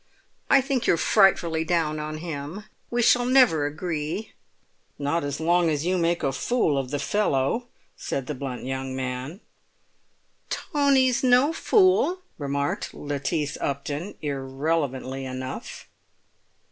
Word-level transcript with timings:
"I 0.49 0.61
think 0.61 0.87
you're 0.87 0.97
frightfully 0.97 1.63
down 1.63 1.99
on 1.99 2.17
him; 2.17 2.63
we 2.89 3.03
shall 3.03 3.23
never 3.23 3.67
agree." 3.67 4.31
"Not 4.97 5.23
as 5.23 5.39
long 5.39 5.69
as 5.69 5.85
you 5.85 5.99
make 5.99 6.23
a 6.23 6.31
fool 6.31 6.75
of 6.75 6.89
the 6.89 6.97
fellow," 6.97 7.67
said 7.95 8.25
the 8.25 8.33
blunt 8.33 8.63
young 8.65 8.95
man. 8.95 9.41
"Tony's 10.49 11.23
no 11.23 11.53
fool," 11.53 12.21
remarked 12.39 12.95
Lettice 12.95 13.59
Upton, 13.61 14.15
irrelevantly 14.23 15.23
enough. 15.23 15.87